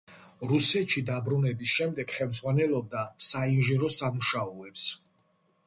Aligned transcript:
რუსეთში 0.51 1.03
დაბრუნების 1.09 1.73
შემდეგ 1.75 2.15
ხელმძღვანელობდა 2.17 3.05
საინჟინრო 3.29 3.93
სამუშაოებს. 3.99 4.91